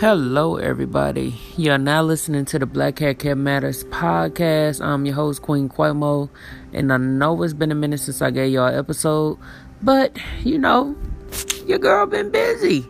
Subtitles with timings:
[0.00, 1.36] Hello, everybody.
[1.56, 4.84] You're now listening to the Black Hair Care Matters podcast.
[4.84, 6.28] I'm your host, Queen Quamo,
[6.72, 9.38] and I know it's been a minute since I gave y'all an episode,
[9.82, 10.96] but you know,
[11.64, 12.84] your girl been busy.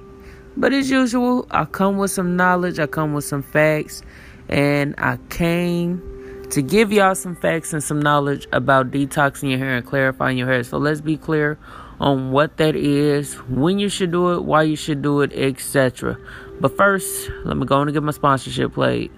[0.57, 4.03] But as usual, I come with some knowledge, I come with some facts,
[4.49, 9.77] and I came to give y'all some facts and some knowledge about detoxing your hair
[9.77, 10.65] and clarifying your hair.
[10.65, 11.59] So let's be clear
[12.01, 16.19] on what that is, when you should do it, why you should do it, etc.
[16.61, 19.11] But first, let me go on and get my sponsorship played.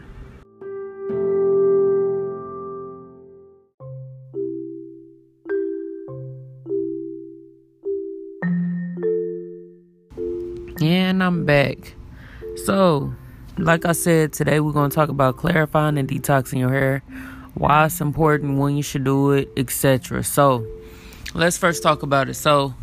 [10.81, 11.95] And I'm back.
[12.65, 13.15] So,
[13.59, 17.03] like I said, today we're going to talk about clarifying and detoxing your hair,
[17.55, 20.23] why it's important, when you should do it, etc.
[20.25, 20.67] So,
[21.35, 22.35] let's first talk about it.
[22.35, 22.75] So,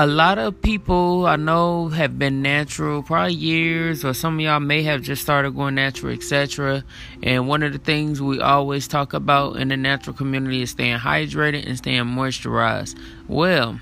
[0.00, 4.60] a lot of people I know have been natural probably years, or some of y'all
[4.60, 6.84] may have just started going natural, etc.
[7.20, 10.98] And one of the things we always talk about in the natural community is staying
[10.98, 12.96] hydrated and staying moisturized.
[13.26, 13.80] Well,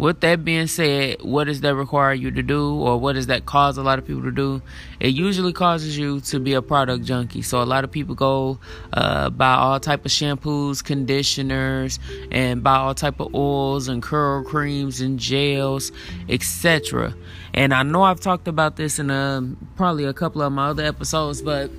[0.00, 3.44] with that being said, what does that require you to do, or what does that
[3.44, 4.62] cause a lot of people to do?
[4.98, 7.42] It usually causes you to be a product junkie.
[7.42, 8.58] So a lot of people go
[8.94, 11.98] uh, buy all type of shampoos, conditioners,
[12.32, 15.92] and buy all type of oils and curl creams and gels,
[16.30, 17.14] etc.
[17.52, 20.84] And I know I've talked about this in um, probably a couple of my other
[20.84, 21.70] episodes, but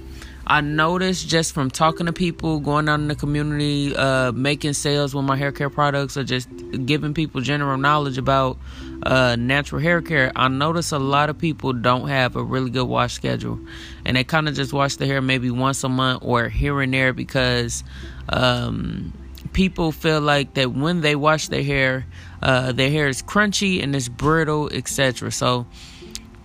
[0.47, 5.14] I noticed just from talking to people, going out in the community, uh, making sales
[5.14, 6.50] with my hair care products, or just
[6.86, 8.58] giving people general knowledge about
[9.03, 12.86] uh, natural hair care, I notice a lot of people don't have a really good
[12.86, 13.59] wash schedule,
[14.03, 16.94] and they kind of just wash their hair maybe once a month or here and
[16.94, 17.83] there because
[18.30, 19.14] um,
[19.53, 22.05] people feel like that when they wash their hair,
[22.42, 25.31] uh, their hair is crunchy and it's brittle, etc.
[25.31, 25.67] So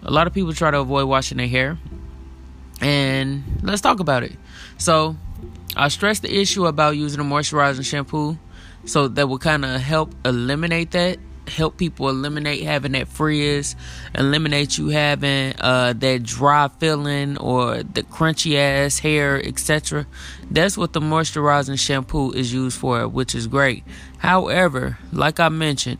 [0.02, 1.78] a lot of people try to avoid washing their hair
[2.80, 4.32] and let's talk about it.
[4.78, 5.16] So,
[5.76, 8.38] I stress the issue about using a moisturizing shampoo,
[8.84, 13.76] so that will kind of help eliminate that, help people eliminate having that frizz,
[14.14, 20.06] eliminate you having uh, that dry feeling or the crunchy ass hair, etc.
[20.50, 23.84] That's what the moisturizing shampoo is used for, which is great.
[24.18, 25.98] However, like I mentioned,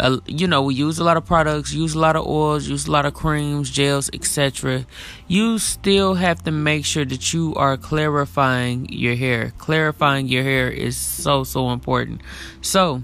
[0.00, 2.86] uh, you know, we use a lot of products, use a lot of oils, use
[2.86, 4.86] a lot of creams, gels, etc.
[5.28, 9.52] You still have to make sure that you are clarifying your hair.
[9.58, 12.22] Clarifying your hair is so, so important.
[12.62, 13.02] So,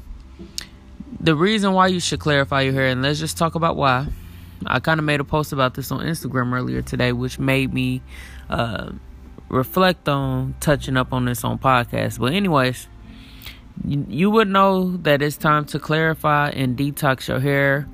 [1.21, 4.07] the reason why you should clarify your hair, and let's just talk about why.
[4.67, 8.03] I kind of made a post about this on Instagram earlier today, which made me
[8.49, 8.93] uh,
[9.49, 12.19] reflect on touching up on this on podcast.
[12.19, 12.89] But, anyways
[13.87, 17.89] you would know that it's time to clarify and detox your hair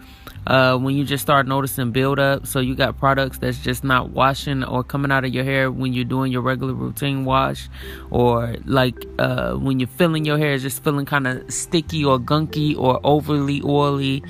[0.46, 2.46] uh, when you just start noticing buildup.
[2.46, 5.92] So you got products that's just not washing or coming out of your hair when
[5.92, 7.68] you're doing your regular routine wash,
[8.10, 12.18] or like uh, when you're feeling your hair is just feeling kind of sticky or
[12.18, 14.22] gunky or overly oily,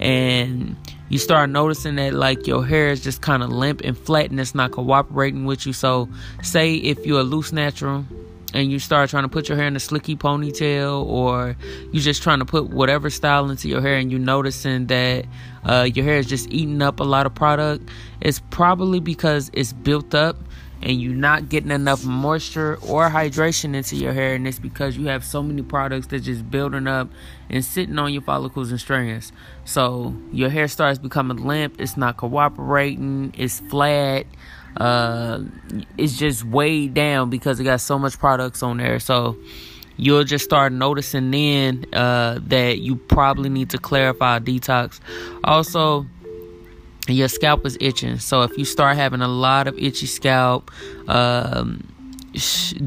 [0.00, 0.76] and
[1.08, 4.40] you start noticing that like your hair is just kind of limp and flat and
[4.40, 5.72] it's not cooperating with you.
[5.72, 6.08] So
[6.42, 8.06] say if you're a loose natural
[8.54, 11.56] and you start trying to put your hair in a slicky ponytail or
[11.92, 15.24] you're just trying to put whatever style into your hair and you're noticing that
[15.64, 17.88] uh, your hair is just eating up a lot of product
[18.20, 20.36] it's probably because it's built up
[20.82, 25.06] and you're not getting enough moisture or hydration into your hair and it's because you
[25.06, 27.08] have so many products that just building up
[27.48, 29.30] and sitting on your follicles and strands.
[29.64, 34.26] So your hair starts becoming limp it's not cooperating it's flat
[34.76, 35.40] uh,
[35.98, 38.98] it's just weighed down because it got so much products on there.
[38.98, 39.36] So
[39.96, 45.00] you'll just start noticing then uh, that you probably need to clarify detox.
[45.44, 46.06] Also,
[47.08, 48.18] your scalp is itching.
[48.18, 50.70] So if you start having a lot of itchy scalp,
[51.08, 51.86] um,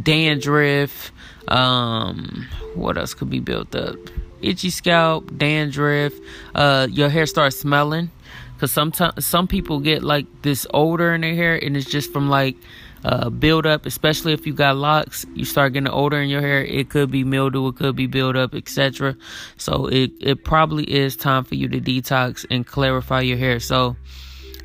[0.02, 1.12] dandruff,
[1.48, 3.96] um, what else could be built up?
[4.42, 6.14] Itchy scalp, dandruff,
[6.54, 8.10] uh, your hair starts smelling
[8.56, 12.30] because sometimes some people get like this odor in their hair and it's just from
[12.30, 12.56] like
[13.04, 16.64] uh, build up especially if you got locks you start getting odor in your hair
[16.64, 19.16] it could be mildew it could be build up etc
[19.58, 23.96] so it it probably is time for you to detox and clarify your hair so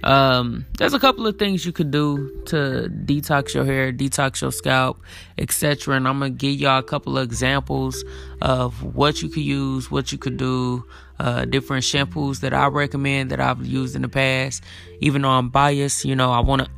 [0.03, 4.53] um, there's a couple of things you could do to detox your hair, detox your
[4.53, 5.01] scalp,
[5.37, 5.97] etc.
[5.97, 8.05] And I'm gonna give y'all a couple of examples
[8.41, 10.85] of what you could use, what you could do,
[11.21, 14.65] uh, different shampoos that I recommend that I've used in the past.
[15.01, 16.69] Even though I'm biased, you know, I wanna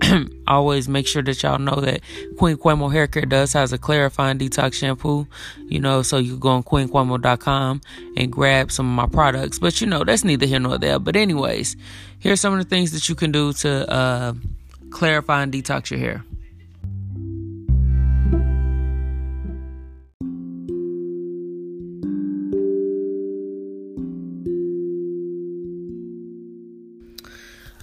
[0.48, 2.00] always make sure that y'all know that
[2.36, 5.26] Queen Quamo Hair Care does has a clarifying detox shampoo,
[5.68, 7.80] you know, so you go on queenquamo.com
[8.16, 9.58] and grab some of my products.
[9.58, 10.98] But you know, that's neither here nor there.
[10.98, 11.76] But anyways,
[12.18, 14.34] here's some of the things that you can do to uh,
[14.90, 16.24] clarify and detox your hair.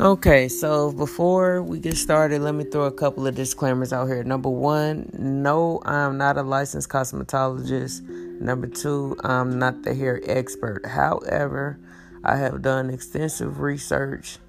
[0.03, 4.21] Okay, so before we get started, let me throw a couple of disclaimers out here.
[4.21, 8.01] Number one, no, I'm not a licensed cosmetologist.
[8.41, 10.85] Number two, I'm not the hair expert.
[10.85, 11.79] However,
[12.21, 14.39] I have done extensive research,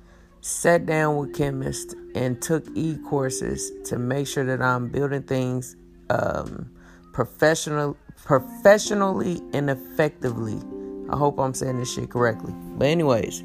[0.41, 5.77] sat down with chemists, and took e courses to make sure that I'm building things
[6.11, 6.69] um,
[7.13, 10.61] professional, professionally and effectively.
[11.09, 12.53] I hope I'm saying this shit correctly.
[12.77, 13.45] But anyways,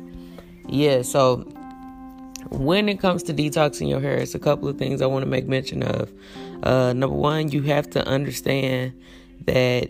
[0.67, 1.47] yeah, so
[2.49, 5.29] when it comes to detoxing your hair, it's a couple of things I want to
[5.29, 6.11] make mention of.
[6.63, 8.93] Uh, number one, you have to understand
[9.45, 9.89] that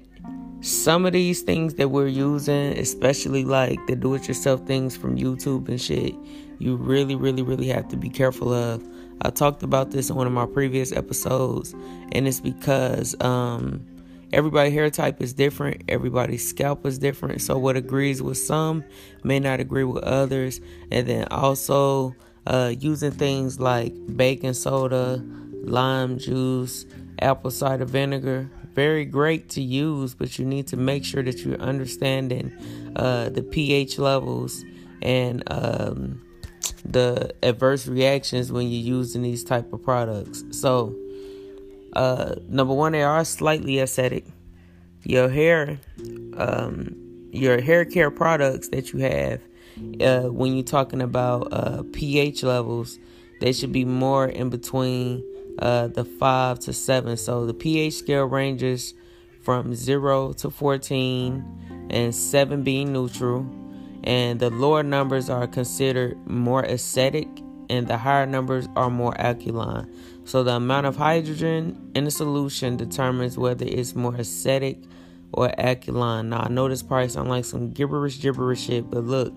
[0.61, 5.17] some of these things that we're using, especially like the do it yourself things from
[5.17, 6.13] YouTube and shit,
[6.59, 8.85] you really, really, really have to be careful of.
[9.21, 11.73] I talked about this in one of my previous episodes,
[12.11, 13.85] and it's because um,
[14.33, 17.41] everybody hair type is different, everybody's scalp is different.
[17.41, 18.83] So, what agrees with some
[19.23, 20.59] may not agree with others,
[20.91, 22.15] and then also
[22.47, 25.23] uh, using things like baking soda,
[25.63, 26.85] lime juice,
[27.21, 28.49] apple cider vinegar.
[28.73, 32.51] Very great to use, but you need to make sure that you're understanding
[32.95, 34.63] uh, the pH levels
[35.01, 36.21] and um,
[36.85, 40.43] the adverse reactions when you're using these type of products.
[40.51, 40.95] So,
[41.93, 44.25] uh, number one, they are slightly acidic.
[45.03, 45.79] Your hair,
[46.37, 46.95] um,
[47.31, 49.41] your hair care products that you have
[50.01, 52.99] uh, when you're talking about uh, pH levels,
[53.41, 55.23] they should be more in between
[55.59, 57.17] uh, the 5 to 7.
[57.17, 58.93] So the pH scale ranges
[59.41, 63.49] from 0 to 14, and 7 being neutral.
[64.03, 69.93] And the lower numbers are considered more acidic, and the higher numbers are more alkaline.
[70.23, 74.85] So the amount of hydrogen in the solution determines whether it's more acidic
[75.33, 76.29] or alkaline.
[76.29, 79.33] Now I know this probably sounds like some gibberish gibberish shit, but look,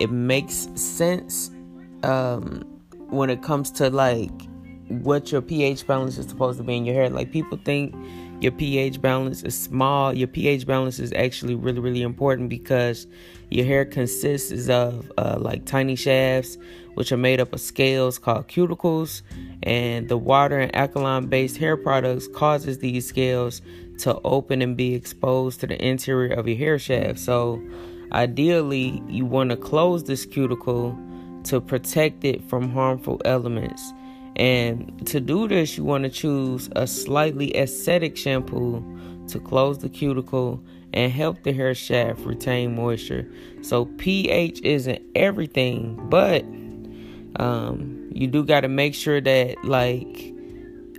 [0.00, 1.50] it makes sense
[2.02, 2.64] um,
[3.10, 4.32] when it comes to like
[4.88, 7.08] what your pH balance is supposed to be in your hair.
[7.08, 7.94] Like people think
[8.40, 10.12] your pH balance is small.
[10.12, 13.06] Your pH balance is actually really, really important because
[13.50, 16.56] your hair consists of uh, like tiny shafts,
[16.94, 19.22] which are made up of scales called cuticles,
[19.62, 23.60] and the water and alkaline-based hair products causes these scales
[23.98, 27.18] to open and be exposed to the interior of your hair shaft.
[27.18, 27.62] So
[28.12, 30.98] Ideally, you want to close this cuticle
[31.44, 33.92] to protect it from harmful elements.
[34.36, 38.84] And to do this, you want to choose a slightly acidic shampoo
[39.28, 40.62] to close the cuticle
[40.92, 43.30] and help the hair shaft retain moisture.
[43.62, 46.42] So pH isn't everything, but
[47.36, 50.34] um, you do got to make sure that like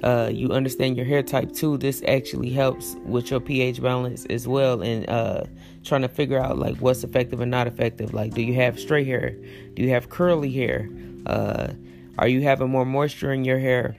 [0.03, 1.77] uh, you understand your hair type too.
[1.77, 5.43] This actually helps with your pH balance as well, and uh,
[5.83, 8.13] trying to figure out like what's effective and not effective.
[8.13, 9.35] Like, do you have straight hair?
[9.73, 10.89] Do you have curly hair?
[11.25, 11.69] Uh,
[12.17, 13.95] are you having more moisture in your hair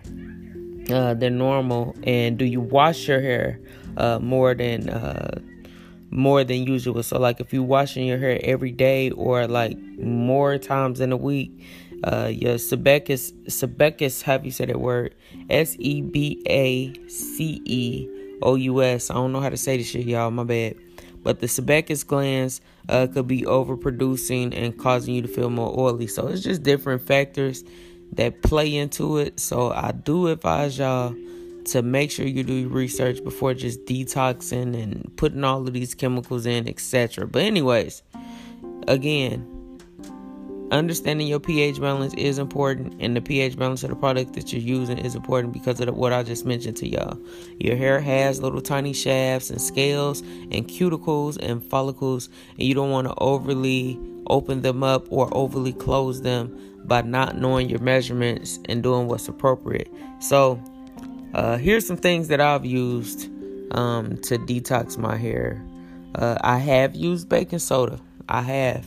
[0.91, 1.97] uh, than normal?
[2.05, 3.61] And do you wash your hair
[3.97, 5.41] uh, more than uh,
[6.11, 7.03] more than usual?
[7.03, 11.17] So, like, if you're washing your hair every day or like more times in a
[11.17, 11.51] week,
[12.05, 15.15] uh, your sebaceous, sebaceous, have you said that word?
[15.51, 18.09] S E B A C E
[18.43, 19.11] O U S.
[19.11, 20.31] I don't know how to say this shit, y'all.
[20.31, 20.77] My bad.
[21.23, 26.07] But the sebaceous glands uh, could be overproducing and causing you to feel more oily.
[26.07, 27.65] So it's just different factors
[28.13, 29.41] that play into it.
[29.41, 31.15] So I do advise y'all
[31.67, 36.45] to make sure you do research before just detoxing and putting all of these chemicals
[36.45, 37.27] in, etc.
[37.27, 38.03] But anyways,
[38.89, 39.62] again,
[40.73, 44.63] understanding your pH balance is important, and the pH balance of the product that you're
[44.63, 47.19] using is important because of what I just mentioned to y'all.
[47.61, 52.91] Your hair has little tiny shafts and scales and cuticles and follicles, and you don't
[52.91, 53.99] want to overly
[54.29, 59.29] open them up or overly close them by not knowing your measurements and doing what's
[59.29, 59.89] appropriate.
[60.21, 60.63] So,
[61.35, 63.31] uh, here's some things that I've used
[63.73, 65.65] um, to detox my hair.
[66.15, 68.01] Uh, I have used baking soda.
[68.29, 68.87] I have.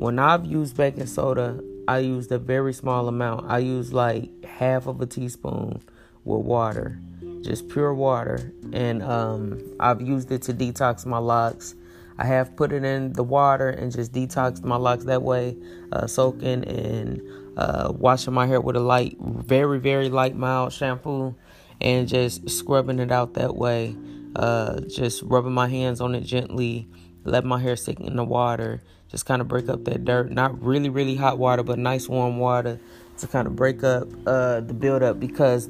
[0.00, 3.50] When I've used baking soda, I used a very small amount.
[3.50, 5.82] I used like half of a teaspoon
[6.24, 6.98] with water,
[7.42, 8.50] just pure water.
[8.72, 11.74] And um, I've used it to detox my locks.
[12.16, 15.58] I have put it in the water and just detoxed my locks that way,
[15.92, 17.20] uh, soaking and
[17.58, 21.34] uh, washing my hair with a light, very, very light, mild shampoo,
[21.78, 23.94] and just scrubbing it out that way.
[24.34, 26.88] Uh, just rubbing my hands on it gently,
[27.24, 28.80] let my hair sink in the water,
[29.10, 30.30] just kind of break up that dirt.
[30.30, 32.78] Not really, really hot water, but nice warm water
[33.18, 35.68] to kind of break up uh, the buildup because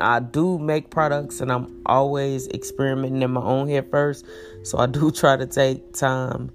[0.00, 4.24] I do make products and I'm always experimenting in my own hair first.
[4.62, 6.50] So I do try to take time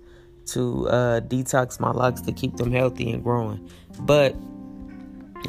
[0.48, 3.70] to uh, detox my locks to keep them healthy and growing.
[4.00, 4.36] But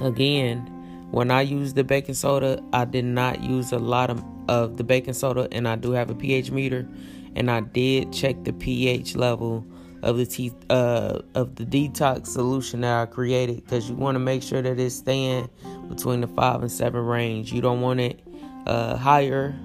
[0.01, 0.71] again,
[1.11, 4.85] when I use the baking soda, I did not use a lot of, of the
[4.85, 6.89] baking soda, and I do have a pH meter,
[7.37, 9.65] and I did check the pH level
[10.05, 14.19] of the teeth uh, of the detox solution that I created because you want to
[14.19, 15.49] make sure that it's staying
[15.89, 17.53] between the five and seven range.
[17.53, 18.21] You don't want it
[18.67, 19.59] uh, higher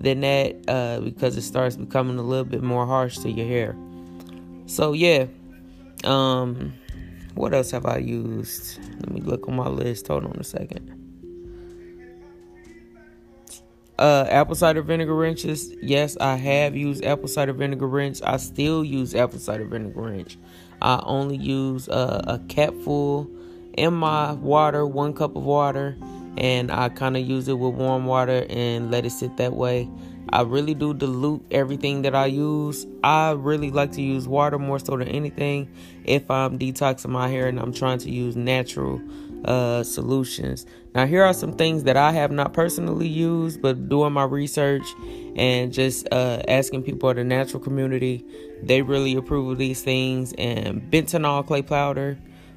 [0.00, 3.76] than that uh, because it starts becoming a little bit more harsh to your hair.
[4.66, 5.26] So yeah,
[6.02, 6.74] um,
[7.34, 8.80] what else have I used?
[8.98, 10.08] Let me look on my list.
[10.08, 10.93] Hold on a second.
[13.98, 15.72] Uh, apple cider vinegar rinses.
[15.80, 18.20] Yes, I have used apple cider vinegar rinse.
[18.22, 20.36] I still use apple cider vinegar rinse.
[20.82, 23.30] I only use uh, a capful
[23.74, 25.96] in my water, one cup of water,
[26.36, 29.88] and I kind of use it with warm water and let it sit that way.
[30.30, 32.86] I really do dilute everything that I use.
[33.04, 35.70] I really like to use water more so than anything
[36.04, 39.00] if I'm detoxing my hair and I'm trying to use natural
[39.44, 40.66] uh, solutions.
[40.94, 44.86] Now, here are some things that I have not personally used, but doing my research
[45.34, 48.24] and just uh, asking people in the natural community,
[48.62, 50.32] they really approve of these things.
[50.38, 52.16] And bentonol clay powder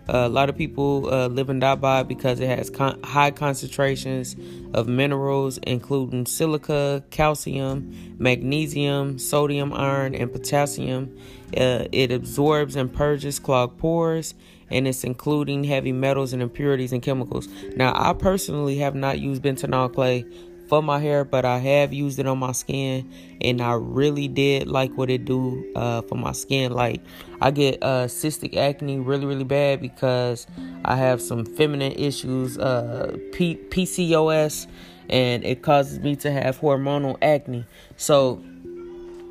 [0.10, 3.32] uh, a lot of people uh, live and die by because it has con- high
[3.32, 4.38] concentrations
[4.74, 11.14] of minerals, including silica, calcium, magnesium, sodium, iron, and potassium.
[11.58, 14.34] Uh, it absorbs and purges clogged pores,
[14.70, 17.48] and it's including heavy metals and impurities and chemicals.
[17.76, 20.26] Now, I personally have not used bentonol clay
[20.68, 23.10] for my hair, but I have used it on my skin,
[23.42, 26.74] and I really did like what it do uh, for my skin.
[26.74, 27.02] Like
[27.42, 30.46] I get uh, cystic acne really, really bad because
[30.84, 34.68] I have some feminine issues, uh, P- PCOS,
[35.10, 37.66] and it causes me to have hormonal acne.
[37.96, 38.36] So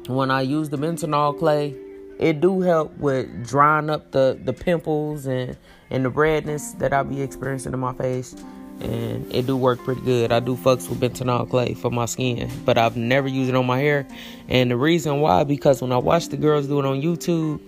[0.08, 1.74] when I use the bentonol clay,
[2.18, 5.56] it do help with drying up the the pimples and
[5.90, 8.34] and the redness that I be experiencing in my face
[8.80, 10.32] and it do work pretty good.
[10.32, 13.66] I do fucks with bentonol clay for my skin, but I've never used it on
[13.66, 14.06] my hair.
[14.48, 17.60] And the reason why, because when I watch the girls do it on YouTube,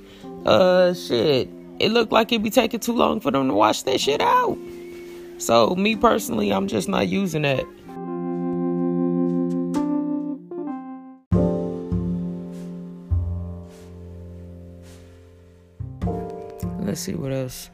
[0.44, 4.00] uh, shit, it looked like it'd be taking too long for them to wash that
[4.00, 4.58] shit out.
[5.38, 7.64] So me personally, I'm just not using that.
[17.08, 17.70] See what else.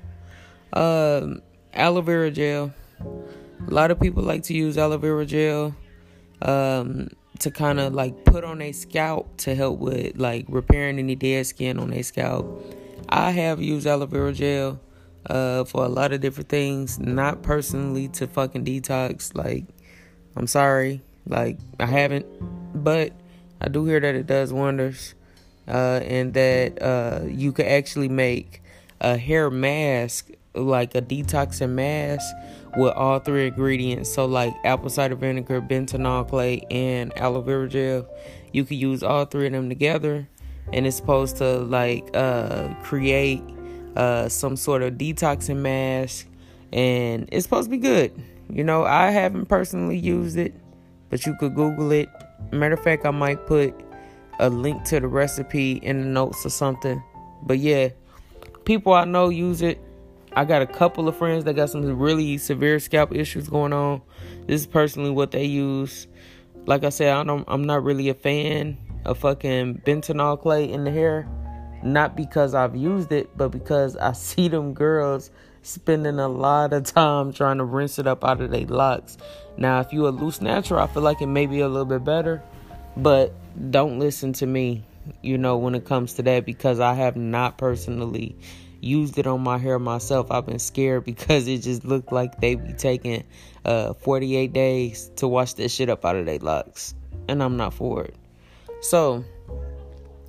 [0.72, 2.72] Um, aloe vera gel.
[3.00, 5.74] A lot of people like to use aloe vera gel
[6.42, 7.08] um,
[7.40, 11.46] to kind of like put on a scalp to help with like repairing any dead
[11.46, 12.46] skin on a scalp.
[13.08, 14.80] I have used aloe vera gel
[15.26, 19.34] uh, for a lot of different things, not personally to fucking detox.
[19.34, 19.64] Like,
[20.36, 22.26] I'm sorry, like I haven't,
[22.84, 23.12] but
[23.60, 25.14] I do hear that it does wonders,
[25.66, 28.60] uh, and that uh, you could actually make
[29.00, 32.24] a hair mask like a detoxing mask
[32.76, 34.12] with all three ingredients.
[34.12, 38.06] So like apple cider vinegar, bentonol clay, and aloe vera gel.
[38.52, 40.28] You can use all three of them together,
[40.72, 43.42] and it's supposed to like uh, create
[43.96, 46.26] uh, some sort of detoxing mask,
[46.72, 48.12] and it's supposed to be good.
[48.48, 50.54] You know, I haven't personally used it,
[51.10, 52.08] but you could Google it.
[52.52, 53.74] Matter of fact, I might put
[54.38, 57.02] a link to the recipe in the notes or something.
[57.42, 57.88] But yeah,
[58.64, 59.78] people I know use it
[60.36, 64.02] I got a couple of friends that got some really severe scalp issues going on.
[64.48, 66.08] This is personally what they use.
[66.66, 70.82] Like I said, I don't, I'm not really a fan of fucking bentonol clay in
[70.82, 71.28] the hair.
[71.84, 75.30] Not because I've used it, but because I see them girls
[75.62, 79.16] spending a lot of time trying to rinse it up out of their locks.
[79.56, 82.02] Now, if you a loose natural, I feel like it may be a little bit
[82.02, 82.42] better,
[82.96, 83.32] but
[83.70, 84.84] don't listen to me,
[85.22, 88.36] you know, when it comes to that because I have not personally
[88.80, 90.30] used it on my hair myself.
[90.30, 93.24] I've been scared because it just looked like they be taking
[93.64, 96.94] uh 48 days to wash that shit up out of their locks.
[97.28, 98.14] And I'm not for it.
[98.82, 99.24] So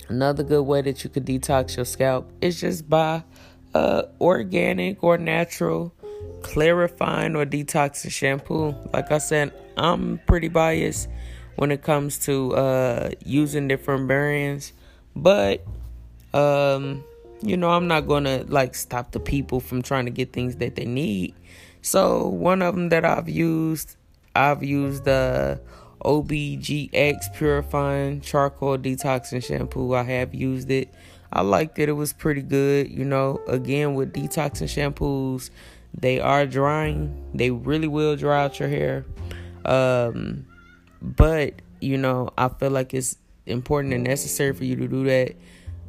[0.08, 3.24] another good way that you could detox your scalp is just by
[3.74, 5.94] uh organic or natural
[6.41, 8.74] clarifying or detoxing shampoo.
[8.94, 11.10] Like I said, I'm pretty biased
[11.55, 14.74] when it comes to uh using different brands.
[15.15, 15.65] But
[16.33, 17.03] um
[17.41, 20.75] you know, I'm not gonna like stop the people from trying to get things that
[20.75, 21.35] they need.
[21.81, 23.95] So one of them that I've used,
[24.35, 25.62] I've used the
[26.03, 29.93] OBGX Purifying Charcoal Detoxing Shampoo.
[29.93, 30.93] I have used it.
[31.31, 31.89] I liked it.
[31.89, 32.89] It was pretty good.
[32.89, 35.50] You know, again with detoxing shampoos,
[35.93, 37.24] they are drying.
[37.33, 39.05] They really will dry out your hair.
[39.65, 40.45] Um,
[41.05, 45.35] but you know, I feel like it's important and necessary for you to do that.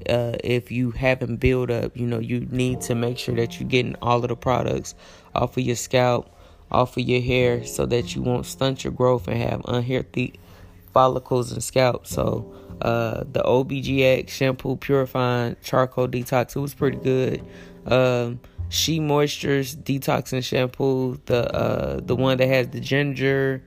[0.08, 3.68] Uh, if you haven't built up, you know, you need to make sure that you're
[3.68, 4.94] getting all of the products
[5.34, 6.30] off of your scalp,
[6.70, 10.38] off of your hair, so that you won't stunt your growth and have unhealthy
[10.92, 12.06] follicles and scalp.
[12.06, 17.42] So, uh, the OBGX shampoo purifying charcoal detox, it was pretty good.
[17.86, 23.62] Um, SheaMoisture's detoxing shampoo, the uh the one that has the ginger.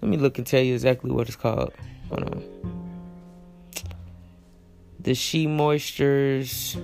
[0.00, 1.72] Let me look and tell you exactly what it's called.
[2.08, 2.44] Hold on.
[5.00, 6.76] The SheaMoisture's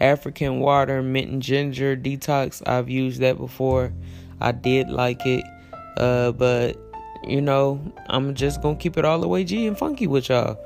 [0.00, 2.62] African Water Mint and Ginger Detox.
[2.66, 3.92] I've used that before.
[4.40, 5.44] I did like it.
[5.96, 6.76] Uh, but
[7.26, 10.58] you know, I'm just gonna keep it all the way G and funky with y'all.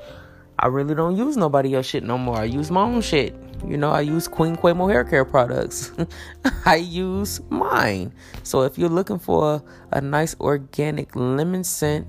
[0.59, 2.37] I really don't use nobody else shit no more.
[2.37, 3.35] I use my own shit.
[3.65, 5.91] You know, I use Queen Quamo hair care products.
[6.65, 8.13] I use mine.
[8.43, 12.07] So if you're looking for a, a nice organic lemon scent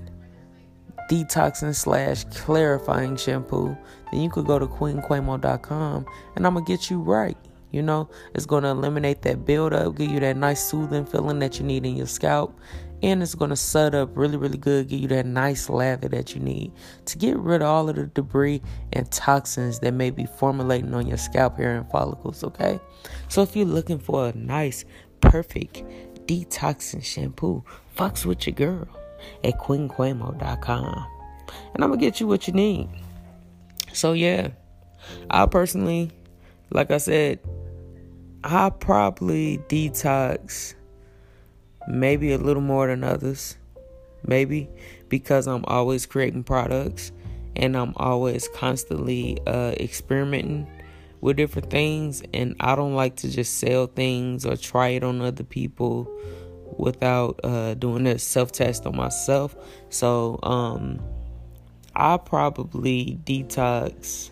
[1.09, 3.75] detoxing slash clarifying shampoo,
[4.11, 7.37] then you could go to queenquamo.com and I'm gonna get you right.
[7.71, 11.65] You know, it's gonna eliminate that buildup, give you that nice soothing feeling that you
[11.65, 12.59] need in your scalp,
[13.01, 16.35] and it's going to set up really, really good, give you that nice lather that
[16.35, 16.71] you need
[17.05, 18.61] to get rid of all of the debris
[18.93, 22.43] and toxins that may be formulating on your scalp hair and follicles.
[22.43, 22.79] Okay,
[23.27, 24.85] so if you're looking for a nice,
[25.21, 25.83] perfect
[26.25, 27.63] detoxing shampoo,
[27.97, 28.87] fucks with your girl
[29.43, 31.07] at queenquamo.com,
[31.73, 32.89] and I'm gonna get you what you need.
[33.93, 34.49] So yeah,
[35.29, 36.11] I personally,
[36.71, 37.39] like I said,
[38.43, 40.75] I probably detox
[41.87, 43.57] maybe a little more than others.
[44.25, 44.69] Maybe
[45.07, 47.11] because I'm always creating products
[47.55, 50.67] and I'm always constantly uh, experimenting
[51.21, 52.21] with different things.
[52.33, 56.09] And I don't like to just sell things or try it on other people
[56.77, 59.55] without uh, doing a self test on myself.
[59.89, 60.99] So um,
[61.95, 64.31] I probably detox.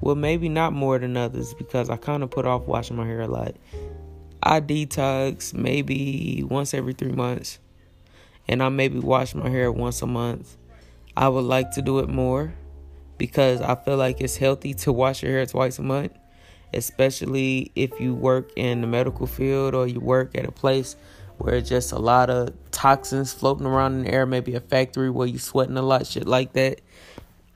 [0.00, 3.20] Well, maybe not more than others because I kind of put off washing my hair
[3.20, 3.54] a lot.
[4.44, 7.60] I detox maybe once every three months,
[8.48, 10.56] and I maybe wash my hair once a month.
[11.16, 12.52] I would like to do it more
[13.18, 16.12] because I feel like it's healthy to wash your hair twice a month,
[16.74, 20.96] especially if you work in the medical field or you work at a place
[21.38, 25.28] where just a lot of toxins floating around in the air, maybe a factory where
[25.28, 26.80] you're sweating a lot, shit like that.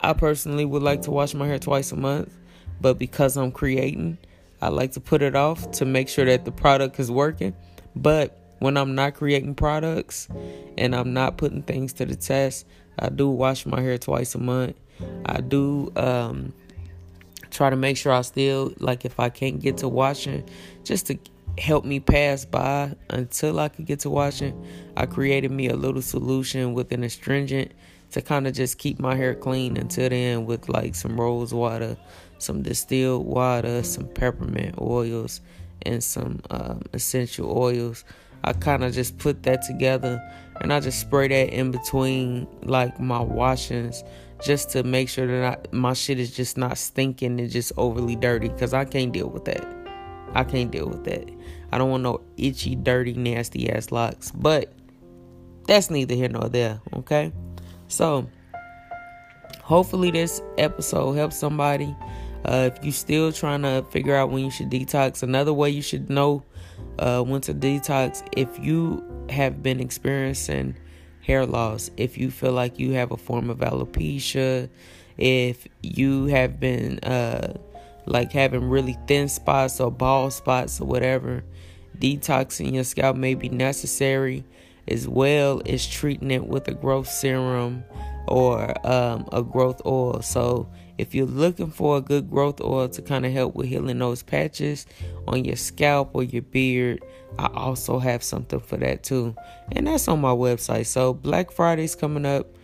[0.01, 2.33] I personally would like to wash my hair twice a month,
[2.81, 4.19] but because I'm creating,
[4.67, 7.55] I like to put it off to make sure that the product is working.
[7.95, 10.27] But when I'm not creating products
[10.77, 12.67] and I'm not putting things to the test,
[12.99, 14.75] I do wash my hair twice a month.
[15.25, 16.53] I do um,
[17.53, 20.49] try to make sure I still, like, if I can't get to washing,
[20.83, 21.19] just to
[21.59, 26.03] help me pass by until I could get to washing, I created me a little
[26.03, 27.71] solution with an astringent
[28.11, 31.97] to kind of just keep my hair clean until then with like some rose water
[32.39, 35.41] some distilled water, some peppermint oils,
[35.83, 38.05] and some um, essential oils.
[38.45, 40.23] I kind of just put that together
[40.61, 44.03] and I just spray that in between like my washings
[44.45, 48.17] just to make sure that I, my shit is just not stinking and just overly
[48.17, 49.67] dirty because I can't deal with that.
[50.35, 51.29] I can't deal with that.
[51.73, 54.31] I don't want no itchy, dirty, nasty ass locks.
[54.31, 54.73] But
[55.67, 57.33] that's neither here nor there, okay?
[57.89, 58.29] So,
[59.63, 61.95] hopefully, this episode helps somebody.
[62.45, 65.83] Uh, if you're still trying to figure out when you should detox, another way you
[65.83, 66.45] should know
[66.99, 70.77] uh, when to detox if you have been experiencing
[71.21, 74.69] hair loss, if you feel like you have a form of alopecia,
[75.19, 77.55] if you have been uh,
[78.07, 81.43] like having really thin spots or bald spots or whatever,
[81.99, 84.45] detoxing your scalp may be necessary
[84.89, 87.83] as well as treating it with a growth serum
[88.29, 90.23] or um, a growth oil.
[90.23, 93.99] So if you're looking for a good growth oil to kind of help with healing
[93.99, 94.87] those patches
[95.27, 97.05] on your scalp or your beard,
[97.39, 99.35] I also have something for that too.
[99.73, 100.87] And that's on my website.
[100.87, 102.57] So Black Friday's coming up.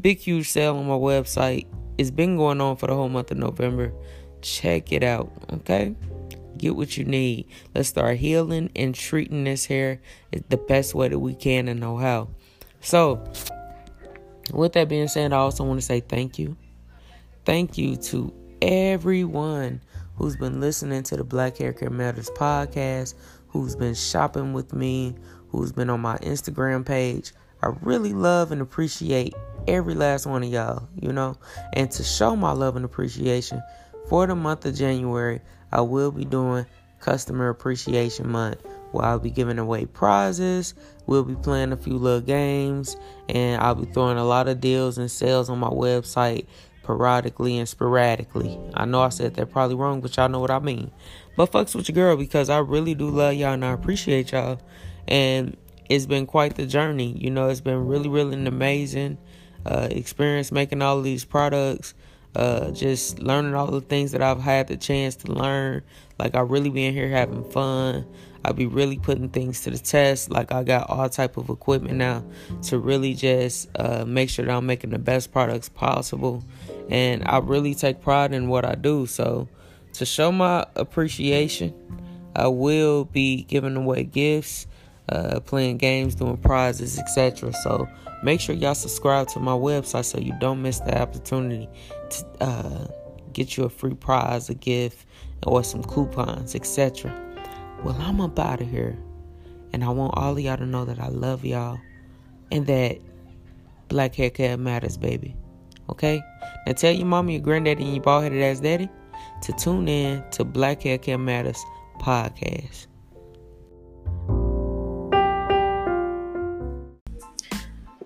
[0.00, 1.66] Big huge sale on my website.
[1.96, 3.92] It's been going on for the whole month of November.
[4.42, 5.96] Check it out, okay?
[6.58, 7.48] Get what you need.
[7.74, 10.00] Let's start healing and treating this hair
[10.48, 12.28] the best way that we can and know how.
[12.80, 13.24] So,
[14.52, 16.56] with that being said, I also want to say thank you
[17.48, 18.30] Thank you to
[18.60, 19.80] everyone
[20.16, 23.14] who's been listening to the Black Hair Care Matters podcast,
[23.48, 25.14] who's been shopping with me,
[25.48, 27.32] who's been on my Instagram page.
[27.62, 29.32] I really love and appreciate
[29.66, 31.38] every last one of y'all, you know.
[31.72, 33.62] And to show my love and appreciation
[34.10, 35.40] for the month of January,
[35.72, 36.66] I will be doing
[37.00, 40.74] Customer Appreciation Month where I'll be giving away prizes.
[41.06, 42.96] We'll be playing a few little games,
[43.28, 46.46] and I'll be throwing a lot of deals and sales on my website
[46.88, 48.58] periodically and sporadically.
[48.72, 50.90] I know I said that probably wrong, but y'all know what I mean.
[51.36, 54.58] But fucks with your girl because I really do love y'all and I appreciate y'all.
[55.06, 55.54] And
[55.90, 57.12] it's been quite the journey.
[57.18, 59.18] You know, it's been really, really an amazing
[59.66, 61.92] uh, experience making all these products.
[62.34, 65.82] Uh, just learning all the things that I've had the chance to learn.
[66.18, 68.06] Like I really be in here having fun.
[68.44, 70.30] I be really putting things to the test.
[70.30, 72.24] Like I got all type of equipment now
[72.64, 76.42] to really just uh, make sure that I'm making the best products possible.
[76.88, 79.06] And I really take pride in what I do.
[79.06, 79.48] So
[79.94, 81.74] to show my appreciation,
[82.34, 84.66] I will be giving away gifts,
[85.08, 87.52] uh, playing games, doing prizes, etc.
[87.52, 87.88] So
[88.22, 91.68] make sure y'all subscribe to my website so you don't miss the opportunity
[92.10, 92.86] to uh,
[93.32, 95.06] get you a free prize, a gift,
[95.46, 97.12] or some coupons, etc.
[97.84, 98.98] Well, I'm up out of here.
[99.72, 101.78] And I want all of y'all to know that I love y'all
[102.50, 102.98] and that
[103.88, 105.36] black hair care matters, baby.
[105.90, 106.22] Okay?
[106.66, 108.88] Now tell your mama, your granddaddy, and your bald headed ass daddy
[109.42, 111.62] to tune in to Black Hair Care Matters
[112.00, 112.86] podcast.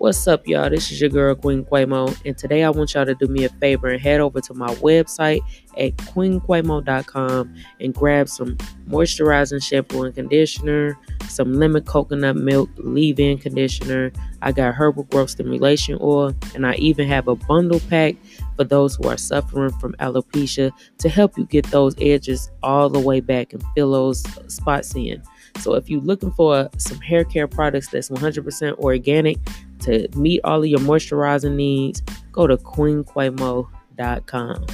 [0.03, 0.69] What's up, y'all?
[0.69, 3.49] This is your girl, Queen Quamo, and today I want y'all to do me a
[3.49, 5.39] favor and head over to my website
[5.77, 8.57] at queenquamo.com and grab some
[8.89, 14.11] moisturizing shampoo and conditioner, some lemon coconut milk leave in conditioner.
[14.41, 18.17] I got herbal growth stimulation oil, and I even have a bundle pack
[18.57, 22.99] for those who are suffering from alopecia to help you get those edges all the
[22.99, 24.21] way back and fill those
[24.53, 25.23] spots in.
[25.59, 29.37] So if you're looking for some hair care products that's 100% organic
[29.83, 34.65] to meet all of your moisturizing needs, go to queenquamo.com.